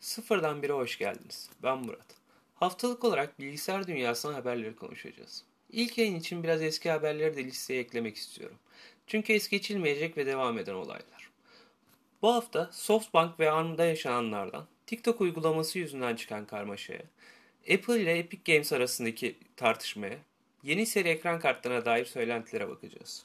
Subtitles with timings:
[0.00, 1.50] Sıfırdan bire hoş geldiniz.
[1.62, 2.14] Ben Murat.
[2.54, 5.44] Haftalık olarak bilgisayar dünyasının haberleri konuşacağız.
[5.70, 8.56] İlk yayın için biraz eski haberleri de listeye eklemek istiyorum.
[9.06, 11.30] Çünkü es geçilmeyecek ve devam eden olaylar.
[12.22, 17.02] Bu hafta Softbank ve ARM'da yaşananlardan, TikTok uygulaması yüzünden çıkan karmaşaya,
[17.74, 20.18] Apple ile Epic Games arasındaki tartışmaya,
[20.62, 23.24] yeni seri ekran kartlarına dair söylentilere bakacağız.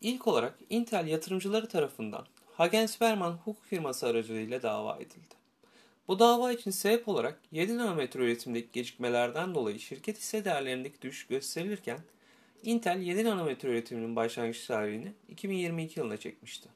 [0.00, 5.34] İlk olarak Intel yatırımcıları tarafından Hagen Berman hukuk firması aracılığıyla dava edildi.
[6.08, 11.98] Bu dava için sebep olarak 7 nanometre üretimdeki gecikmelerden dolayı şirket hisse değerlerindeki düşüş gösterilirken
[12.62, 16.68] Intel 7 nanometre üretiminin başlangıç tarihini 2022 yılına çekmişti.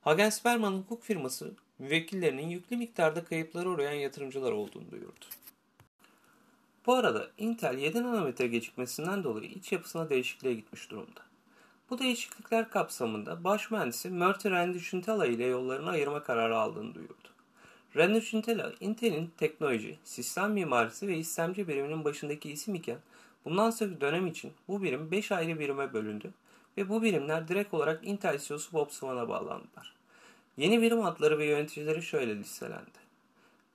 [0.00, 5.24] Hagen Berman hukuk firması müvekkillerinin yüklü miktarda kayıplara uğrayan yatırımcılar olduğunu duyurdu.
[6.86, 11.33] Bu arada Intel 7 nanometre gecikmesinden dolayı iç yapısına değişikliğe gitmiş durumda.
[11.90, 17.28] Bu değişiklikler kapsamında baş mühendisi Murthy Renduchintala ile yollarını ayırma kararı aldığını duyurdu.
[17.96, 22.98] Renduchintala, Intel'in teknoloji, sistem mimarisi ve istemci biriminin başındaki isim iken
[23.44, 26.32] bundan sonraki dönem için bu birim 5 ayrı birime bölündü
[26.76, 29.94] ve bu birimler direkt olarak Intel CEO'su Bob Swan'a bağlandılar.
[30.56, 33.04] Yeni birim adları ve yöneticileri şöyle listelendi.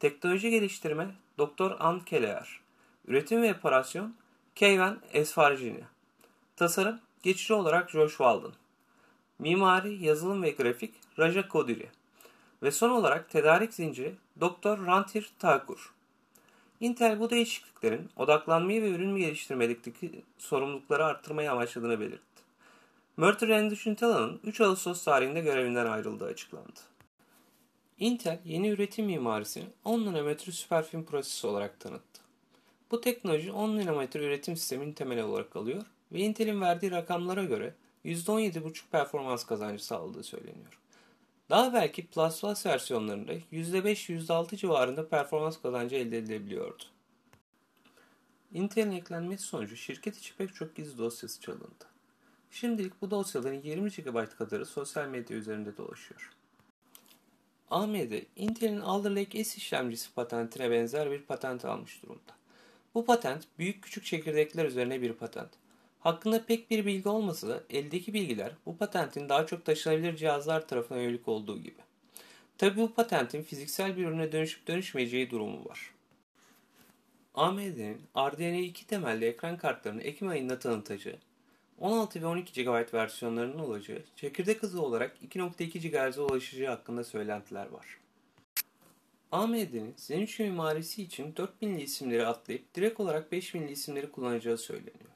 [0.00, 1.70] Teknoloji geliştirme Dr.
[1.78, 2.60] Ann Keller,
[3.06, 4.14] Üretim ve operasyon
[4.54, 5.84] Keyvan Esfarjini,
[6.56, 8.52] Tasarım Geçici olarak Josh Walden.
[9.38, 11.88] Mimari, yazılım ve grafik Raja Kodiri.
[12.62, 14.86] Ve son olarak tedarik zinciri Dr.
[14.86, 15.92] Rantir Thakur.
[16.80, 22.42] Intel bu değişikliklerin odaklanmayı ve ürün geliştirmedeki sorumlulukları arttırmayı amaçladığını belirtti.
[23.16, 26.80] Murthy Renduchinthala'nın 3 Ağustos tarihinde görevinden ayrıldığı açıklandı.
[27.98, 32.20] Intel yeni üretim mimarisini 10 nanometre süperfilm prosesi olarak tanıttı.
[32.90, 38.82] Bu teknoloji 10 nanometre üretim sisteminin temeli olarak alıyor ve Intel'in verdiği rakamlara göre %17,5
[38.90, 40.78] performans kazancı sağladığı söyleniyor.
[41.50, 46.82] Daha belki Plus Plus versiyonlarında %5-%6 civarında performans kazancı elde edilebiliyordu.
[48.52, 51.84] Intel'in eklenmesi sonucu şirket içi pek çok gizli dosyası çalındı.
[52.50, 56.32] Şimdilik bu dosyaların 20 GB kadarı sosyal medya üzerinde dolaşıyor.
[57.70, 62.32] AMD, Intel'in Alder Lake S işlemcisi patentine benzer bir patent almış durumda.
[62.94, 65.50] Bu patent büyük küçük çekirdekler üzerine bir patent.
[66.00, 70.98] Hakkında pek bir bilgi olmasa da eldeki bilgiler bu patentin daha çok taşınabilir cihazlar tarafına
[70.98, 71.80] yönelik olduğu gibi.
[72.58, 75.94] Tabi bu patentin fiziksel bir ürüne dönüşüp dönüşmeyeceği durumu var.
[77.34, 81.18] AMD'nin RDNA2 temelli ekran kartlarını Ekim ayında tanıtacağı,
[81.78, 87.86] 16 ve 12 GB versiyonlarının olacağı, çekirdek hızı olarak 2.2 GHz'e ulaşacağı hakkında söylentiler var.
[89.32, 95.07] AMD'nin Zen 3 mimarisi için 4000'li isimleri atlayıp direkt olarak 5000'li isimleri kullanacağı söyleniyor.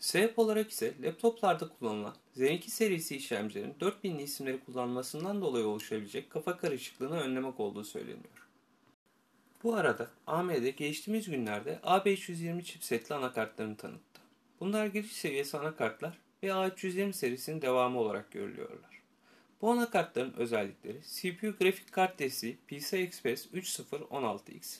[0.00, 6.56] Sebep olarak ise laptoplarda kullanılan Zen 2 serisi işlemcilerin 4000'li isimleri kullanmasından dolayı oluşabilecek kafa
[6.56, 8.48] karışıklığını önlemek olduğu söyleniyor.
[9.62, 14.20] Bu arada AMD geçtiğimiz günlerde A520 chipsetli anakartlarını tanıttı.
[14.60, 19.02] Bunlar giriş seviyesi anakartlar ve A320 serisinin devamı olarak görülüyorlar.
[19.62, 24.78] Bu anakartların özellikleri CPU grafik kart desteği PCI Express 3.0 16X,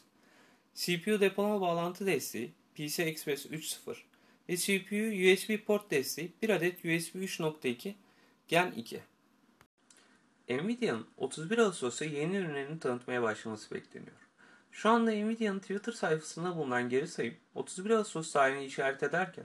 [0.74, 4.09] CPU depolama bağlantı desteği PCI Express 3.0
[4.56, 7.94] CPU USB port desteği bir adet USB 3.2
[8.48, 9.00] Gen 2.
[10.48, 14.16] Nvidia'nın 31 Ağustos'ta yeni ürünlerini tanıtmaya başlaması bekleniyor.
[14.72, 19.44] Şu anda Nvidia'nın Twitter sayfasında bulunan geri sayım 31 Ağustos tarihini işaret ederken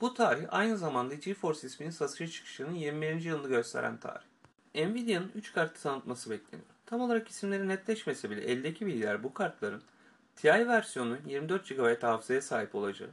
[0.00, 3.20] bu tarih aynı zamanda GeForce isminin satışa çıkışının 21.
[3.20, 4.26] yılını gösteren tarih.
[4.74, 6.68] Nvidia'nın 3 kartı tanıtması bekleniyor.
[6.86, 9.82] Tam olarak isimleri netleşmese bile eldeki bilgiler bu kartların
[10.36, 13.10] TI versiyonu 24 GB hafızaya sahip olacağı,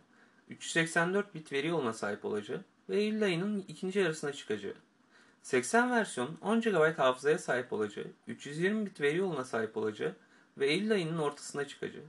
[0.54, 4.74] 384 bit veri yoluna sahip olacağı ve Eylül ayının ikinci yarısına çıkacağı.
[5.44, 10.16] 80 versiyon 10 GB hafızaya sahip olacağı, 320 bit veri yoluna sahip olacağı
[10.58, 12.04] ve Eylül ayının ortasına çıkacağı.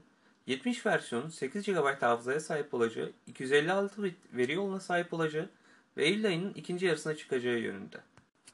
[0.47, 5.49] 70 versiyon 8 GB hafızaya sahip olacağı, 256 bit veri yoluna sahip olacağı
[5.97, 7.97] ve Eylül ayının ikinci yarısına çıkacağı yönünde.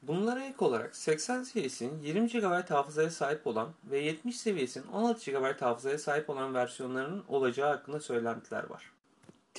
[0.02, 5.60] Bunlara ek olarak 80 seviyesinin 20 GB hafızaya sahip olan ve 70 seviyesinin 16 GB
[5.60, 8.92] hafızaya sahip olan versiyonlarının olacağı hakkında söylentiler var.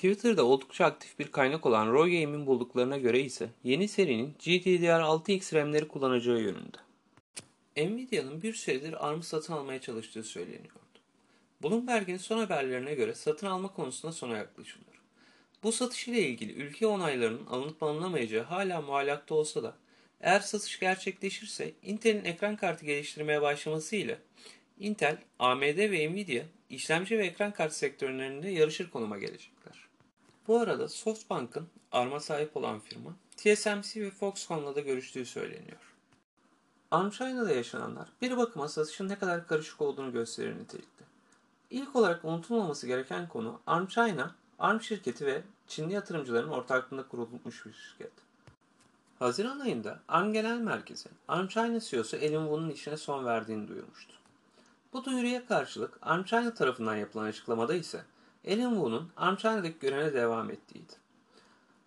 [0.04, 5.88] Twitter'da oldukça aktif bir kaynak olan Roy Game'in bulduklarına göre ise yeni serinin GDDR6X RAM'leri
[5.88, 6.78] kullanacağı yönünde.
[7.78, 11.00] Nvidia'nın bir süredir ARM'ı satın almaya çalıştığı söyleniyordu.
[11.64, 15.02] Bloomberg'in son haberlerine göre satın alma konusunda sona yaklaşılıyor.
[15.64, 19.76] Bu satış ile ilgili ülke onaylarının alınıp alınamayacağı hala muallakta olsa da
[20.22, 24.18] eğer satış gerçekleşirse Intel'in ekran kartı geliştirmeye başlaması ile
[24.80, 29.63] Intel, AMD ve Nvidia işlemci ve ekran kartı sektörlerinde yarışır konuma gelecekler.
[30.48, 35.94] Bu arada Softbank'ın ARM'a sahip olan firma TSMC ve Foxconn'la da görüştüğü söyleniyor.
[36.92, 41.06] Arm China'da yaşananlar bir bakıma satışın ne kadar karışık olduğunu gösterir nitelikte.
[41.70, 47.74] İlk olarak unutulmaması gereken konu Arm China, Arm şirketi ve Çinli yatırımcıların ortaklığında kurulmuş bir
[47.74, 48.12] şirket.
[49.20, 54.14] Haziran ayında ARM Genel Merkezi, ARM China CEO'su Elin Wu'nun işine son verdiğini duyurmuştu.
[54.94, 58.04] Bu duyuruya karşılık ARM China tarafından yapılan açıklamada ise
[58.46, 60.94] Elin Wu'nun ARM China'daki görevine devam ettiğiydi.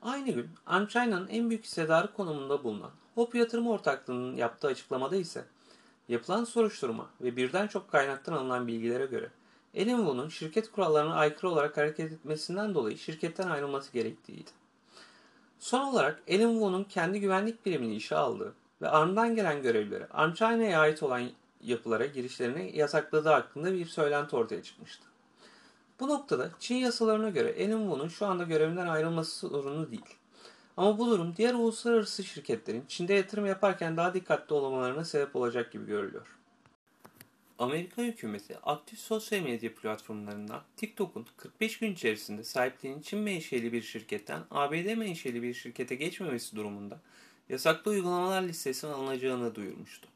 [0.03, 5.45] Aynı gün ARM China'nın en büyük hissedarı konumunda bulunan Hop Yatırım Ortaklığı'nın yaptığı açıklamada ise
[6.09, 9.31] yapılan soruşturma ve birden çok kaynaktan alınan bilgilere göre
[9.75, 14.51] Elin Wu'nun şirket kurallarına aykırı olarak hareket etmesinden dolayı şirketten ayrılması gerektiğiydi.
[15.59, 20.81] Son olarak Alan Wu'nun kendi güvenlik birimini işe aldığı ve ARM'dan gelen görevlileri ARM China'ya
[20.81, 21.31] ait olan
[21.63, 25.07] yapılara girişlerini yasakladığı hakkında bir söylenti ortaya çıkmıştı.
[26.01, 30.17] Bu noktada Çin yasalarına göre Alan Wu'nun şu anda görevinden ayrılması sorunu değil.
[30.77, 35.87] Ama bu durum diğer uluslararası şirketlerin Çin'de yatırım yaparken daha dikkatli olmalarına sebep olacak gibi
[35.87, 36.37] görülüyor.
[37.59, 44.43] Amerika hükümeti aktif sosyal medya platformlarından TikTok'un 45 gün içerisinde sahipliğinin Çin menşeli bir şirketten
[44.51, 47.01] ABD menşeli bir şirkete geçmemesi durumunda
[47.49, 50.09] yasaklı uygulamalar listesine alınacağını duyurmuştu.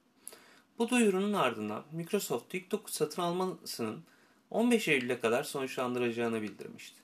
[0.79, 4.03] Bu duyurunun ardından Microsoft TikTok satın almasının
[4.51, 7.01] 15 Eylül'e kadar sonuçlandıracağını bildirmişti.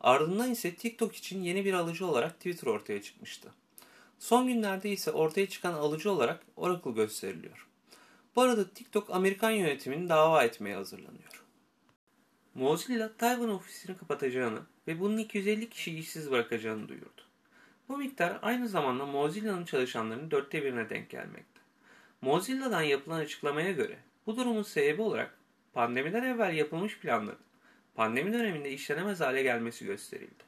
[0.00, 3.52] Ardından ise TikTok için yeni bir alıcı olarak Twitter ortaya çıkmıştı.
[4.18, 7.66] Son günlerde ise ortaya çıkan alıcı olarak Oracle gösteriliyor.
[8.36, 11.42] Bu arada TikTok Amerikan yönetimini dava etmeye hazırlanıyor.
[12.54, 17.22] Mozilla Tayvan ofisini kapatacağını ve bunun 250 kişi işsiz bırakacağını duyurdu.
[17.88, 21.60] Bu miktar aynı zamanda Mozilla'nın çalışanlarının dörtte birine denk gelmekte.
[22.20, 25.38] Mozilla'dan yapılan açıklamaya göre bu durumun sebebi olarak
[25.72, 27.38] pandemiden evvel yapılmış planların
[27.94, 30.44] pandemi döneminde işlenemez hale gelmesi gösterildi.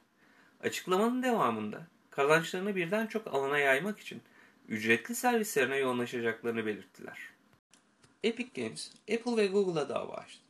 [0.63, 4.21] Açıklamanın devamında kazançlarını birden çok alana yaymak için
[4.67, 7.19] ücretli servislerine yoğunlaşacaklarını belirttiler.
[8.23, 10.41] Epic Games, Apple ve Google'a dava açtı.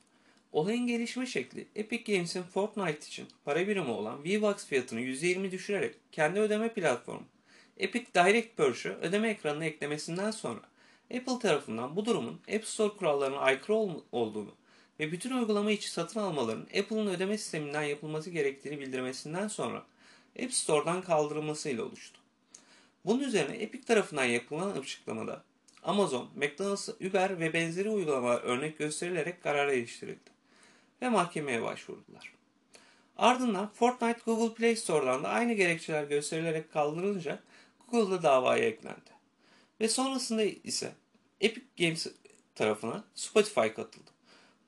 [0.52, 6.40] Olayın gelişme şekli Epic Games'in Fortnite için para birimi olan V-Bucks fiyatını %20 düşürerek kendi
[6.40, 7.26] ödeme platformu
[7.78, 10.62] Epic Direct Purchase'ı ödeme ekranına eklemesinden sonra
[11.16, 13.76] Apple tarafından bu durumun App Store kurallarına aykırı
[14.12, 14.52] olduğunu
[15.00, 19.86] ve bütün uygulama içi satın almaların Apple'ın ödeme sisteminden yapılması gerektiğini bildirmesinden sonra
[20.44, 22.20] App Store'dan kaldırılmasıyla oluştu.
[23.06, 25.44] Bunun üzerine Epic tarafından yapılan açıklamada
[25.84, 30.30] Amazon, McDonald's, Uber ve benzeri uygulamalar örnek gösterilerek karara eriştirildi
[31.02, 32.34] ve mahkemeye başvurdular.
[33.18, 37.40] Ardından Fortnite Google Play Store'dan da aynı gerekçeler gösterilerek kaldırılınca
[37.92, 39.16] Google'da davaya eklendi.
[39.82, 40.92] Ve sonrasında ise
[41.42, 42.08] Epic Games
[42.56, 44.15] tarafına Spotify katıldı.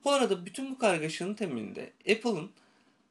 [0.04, 2.52] Bu arada bütün bu kargaşanın temelinde Apple'ın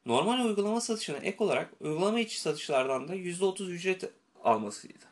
[0.05, 4.03] normal uygulama satışına ek olarak uygulama içi satışlardan da %30 ücret
[4.43, 5.05] almasıydı.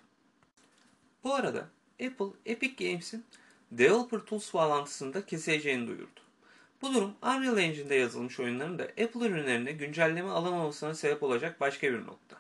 [1.24, 1.70] Bu arada
[2.06, 3.26] Apple, Epic Games'in
[3.72, 6.20] Developer Tools bağlantısını da keseceğini duyurdu.
[6.82, 12.06] Bu durum Unreal Engine'de yazılmış oyunların da Apple ürünlerine güncelleme alamamasına sebep olacak başka bir
[12.06, 12.38] nokta.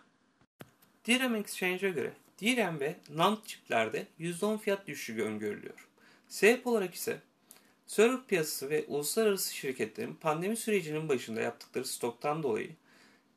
[1.07, 5.87] DRAM Exchange'e göre DRAM ve NAND çiplerde %10 fiyat düşüşü öngörülüyor.
[6.27, 7.19] Sebep olarak ise
[7.87, 12.69] server piyasası ve uluslararası şirketlerin pandemi sürecinin başında yaptıkları stoktan dolayı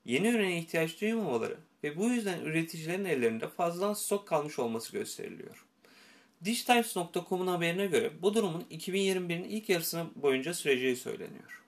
[0.05, 5.65] yeni ürüne ihtiyaç duymamaları ve bu yüzden üreticilerin ellerinde fazladan stok kalmış olması gösteriliyor.
[6.45, 11.63] Digitimes.com'un haberine göre bu durumun 2021'in ilk yarısına boyunca süreceği söyleniyor.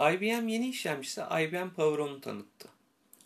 [0.00, 2.68] IBM yeni işlemcisi IBM Poweron'u tanıttı.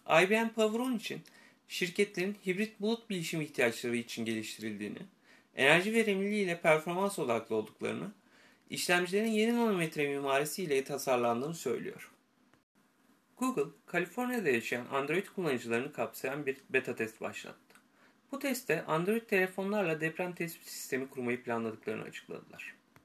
[0.08, 1.20] IBM Poweron için
[1.68, 4.98] şirketlerin hibrit bulut bilişim ihtiyaçları için geliştirildiğini,
[5.56, 8.12] enerji verimliliği ile performans odaklı olduklarını,
[8.70, 12.10] işlemcilerin yeni nanometre mimarisi ile tasarlandığını söylüyor.
[13.36, 17.76] Google, Kaliforniya'da yaşayan Android kullanıcılarını kapsayan bir beta test başlattı.
[18.32, 22.75] Bu testte Android telefonlarla deprem tespit sistemi kurmayı planladıklarını açıkladılar.